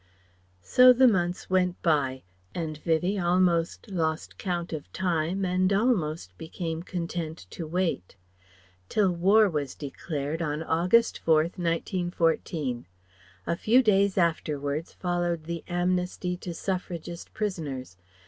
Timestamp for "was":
9.47-9.75